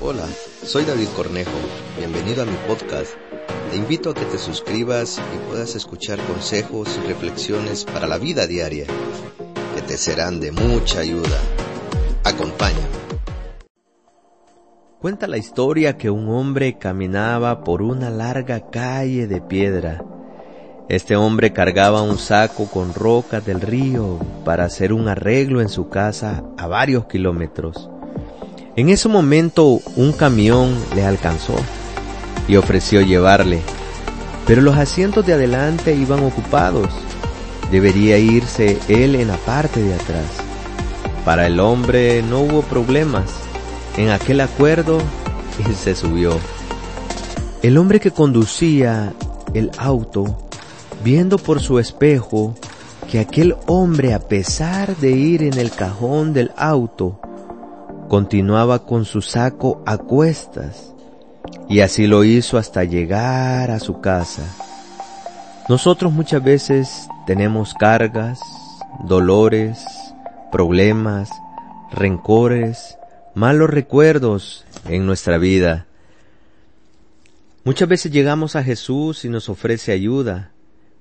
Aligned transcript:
Hola, 0.00 0.26
soy 0.62 0.84
David 0.84 1.08
Cornejo. 1.16 1.50
Bienvenido 1.96 2.44
a 2.44 2.46
mi 2.46 2.54
podcast. 2.68 3.14
Te 3.72 3.76
invito 3.76 4.10
a 4.10 4.14
que 4.14 4.24
te 4.26 4.38
suscribas 4.38 5.20
y 5.34 5.50
puedas 5.50 5.74
escuchar 5.74 6.20
consejos 6.20 6.96
y 7.02 7.08
reflexiones 7.08 7.84
para 7.84 8.06
la 8.06 8.16
vida 8.16 8.46
diaria 8.46 8.86
que 9.74 9.82
te 9.82 9.98
serán 9.98 10.38
de 10.38 10.52
mucha 10.52 11.00
ayuda. 11.00 11.40
Acompáñame. 12.22 12.86
Cuenta 15.00 15.26
la 15.26 15.36
historia 15.36 15.96
que 15.98 16.10
un 16.10 16.28
hombre 16.28 16.78
caminaba 16.78 17.64
por 17.64 17.82
una 17.82 18.08
larga 18.08 18.70
calle 18.70 19.26
de 19.26 19.40
piedra. 19.40 20.04
Este 20.88 21.16
hombre 21.16 21.52
cargaba 21.52 22.02
un 22.02 22.18
saco 22.18 22.70
con 22.70 22.94
rocas 22.94 23.44
del 23.44 23.60
río 23.60 24.20
para 24.44 24.64
hacer 24.64 24.92
un 24.92 25.08
arreglo 25.08 25.60
en 25.60 25.68
su 25.68 25.88
casa 25.88 26.44
a 26.56 26.68
varios 26.68 27.06
kilómetros. 27.06 27.90
En 28.78 28.90
ese 28.90 29.08
momento 29.08 29.80
un 29.96 30.12
camión 30.12 30.72
le 30.94 31.04
alcanzó 31.04 31.56
y 32.46 32.54
ofreció 32.54 33.00
llevarle, 33.00 33.60
pero 34.46 34.62
los 34.62 34.76
asientos 34.76 35.26
de 35.26 35.32
adelante 35.32 35.96
iban 35.96 36.22
ocupados. 36.22 36.88
Debería 37.72 38.18
irse 38.18 38.78
él 38.86 39.16
en 39.16 39.26
la 39.26 39.36
parte 39.38 39.82
de 39.82 39.94
atrás. 39.94 40.26
Para 41.24 41.48
el 41.48 41.58
hombre 41.58 42.22
no 42.22 42.42
hubo 42.42 42.62
problemas. 42.62 43.24
En 43.96 44.10
aquel 44.10 44.40
acuerdo 44.40 44.98
él 45.66 45.74
se 45.74 45.96
subió. 45.96 46.38
El 47.62 47.78
hombre 47.78 47.98
que 47.98 48.12
conducía 48.12 49.12
el 49.54 49.72
auto, 49.76 50.38
viendo 51.02 51.36
por 51.38 51.58
su 51.58 51.80
espejo 51.80 52.54
que 53.10 53.18
aquel 53.18 53.56
hombre 53.66 54.14
a 54.14 54.20
pesar 54.20 54.96
de 54.98 55.10
ir 55.10 55.42
en 55.42 55.58
el 55.58 55.72
cajón 55.72 56.32
del 56.32 56.52
auto, 56.56 57.18
continuaba 58.08 58.86
con 58.86 59.04
su 59.04 59.20
saco 59.20 59.82
a 59.86 59.98
cuestas 59.98 60.94
y 61.68 61.80
así 61.80 62.06
lo 62.06 62.24
hizo 62.24 62.58
hasta 62.58 62.84
llegar 62.84 63.70
a 63.70 63.78
su 63.78 64.00
casa. 64.00 64.42
Nosotros 65.68 66.12
muchas 66.12 66.42
veces 66.42 67.08
tenemos 67.26 67.74
cargas, 67.74 68.40
dolores, 69.04 69.84
problemas, 70.50 71.30
rencores, 71.92 72.96
malos 73.34 73.68
recuerdos 73.68 74.64
en 74.86 75.04
nuestra 75.04 75.36
vida. 75.36 75.86
Muchas 77.64 77.88
veces 77.88 78.10
llegamos 78.10 78.56
a 78.56 78.64
Jesús 78.64 79.26
y 79.26 79.28
nos 79.28 79.50
ofrece 79.50 79.92
ayuda, 79.92 80.52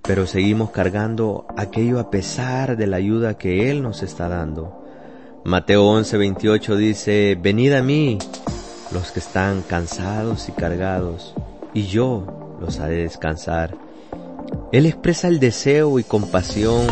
pero 0.02 0.27
seguimos 0.27 0.71
cargando 0.71 1.47
aquello 1.55 1.99
a 1.99 2.11
pesar 2.11 2.75
de 2.75 2.88
la 2.88 2.97
ayuda 2.97 3.38
que 3.38 3.71
Él 3.71 3.81
nos 3.81 4.03
está 4.03 4.27
dando. 4.27 4.86
Mateo 5.48 5.86
11, 5.86 6.17
28 6.17 6.76
dice, 6.76 7.38
venid 7.42 7.72
a 7.72 7.81
mí 7.81 8.17
los 8.92 9.12
que 9.14 9.20
están 9.20 9.62
cansados 9.62 10.50
y 10.50 10.52
cargados, 10.52 11.36
y 11.73 11.84
yo 11.84 12.58
los 12.59 12.81
haré 12.81 13.04
descansar. 13.04 13.73
Él 14.73 14.86
expresa 14.86 15.30
el 15.30 15.39
deseo 15.39 16.00
y 16.00 16.04
compasión 16.04 16.86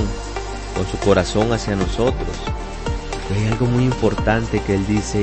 con 0.73 0.87
su 0.89 0.97
corazón 1.03 1.51
hacia 1.51 1.75
nosotros. 1.75 2.29
hay 3.35 3.51
algo 3.51 3.65
muy 3.65 3.83
importante 3.83 4.61
que 4.61 4.75
Él 4.75 4.87
dice, 4.87 5.19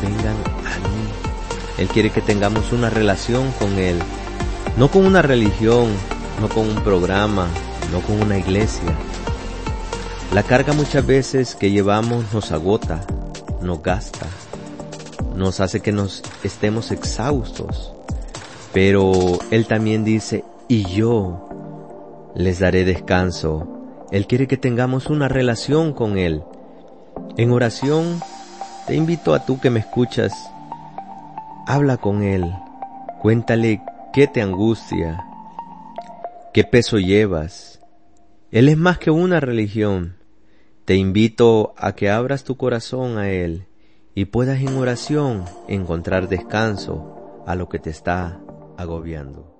vengan 0.00 0.36
a 0.64 0.78
mí. 0.88 1.76
Él 1.76 1.88
quiere 1.88 2.08
que 2.08 2.22
tengamos 2.22 2.72
una 2.72 2.88
relación 2.88 3.52
con 3.58 3.78
Él, 3.78 3.98
no 4.78 4.90
con 4.90 5.04
una 5.04 5.20
religión, 5.20 5.88
no 6.40 6.48
con 6.48 6.70
un 6.70 6.82
programa, 6.82 7.48
no 7.92 8.00
con 8.00 8.22
una 8.22 8.38
iglesia, 8.38 8.96
la 10.32 10.42
carga 10.42 10.72
muchas 10.72 11.06
veces 11.06 11.54
que 11.54 11.70
llevamos 11.70 12.32
nos 12.32 12.52
agota, 12.52 13.04
nos 13.60 13.82
gasta, 13.82 14.26
nos 15.36 15.60
hace 15.60 15.80
que 15.80 15.92
nos 15.92 16.22
estemos 16.42 16.90
exhaustos. 16.90 17.92
Pero 18.72 19.12
Él 19.50 19.66
también 19.66 20.04
dice, 20.04 20.42
y 20.68 20.84
yo 20.84 22.32
les 22.34 22.60
daré 22.60 22.84
descanso. 22.84 24.06
Él 24.10 24.26
quiere 24.26 24.46
que 24.46 24.56
tengamos 24.56 25.08
una 25.08 25.28
relación 25.28 25.92
con 25.92 26.16
Él. 26.16 26.42
En 27.36 27.52
oración, 27.52 28.18
te 28.86 28.94
invito 28.94 29.34
a 29.34 29.44
tú 29.44 29.60
que 29.60 29.68
me 29.68 29.80
escuchas, 29.80 30.32
habla 31.66 31.98
con 31.98 32.22
Él, 32.22 32.50
cuéntale 33.20 33.82
qué 34.14 34.26
te 34.28 34.40
angustia, 34.40 35.26
qué 36.54 36.64
peso 36.64 36.98
llevas. 36.98 37.80
Él 38.50 38.70
es 38.70 38.78
más 38.78 38.96
que 38.96 39.10
una 39.10 39.38
religión. 39.38 40.21
Te 40.84 40.96
invito 40.96 41.74
a 41.76 41.92
que 41.92 42.10
abras 42.10 42.42
tu 42.42 42.56
corazón 42.56 43.16
a 43.16 43.30
Él 43.30 43.66
y 44.14 44.24
puedas 44.26 44.60
en 44.60 44.76
oración 44.76 45.44
encontrar 45.68 46.28
descanso 46.28 47.44
a 47.46 47.54
lo 47.54 47.68
que 47.68 47.78
te 47.78 47.90
está 47.90 48.40
agobiando. 48.76 49.51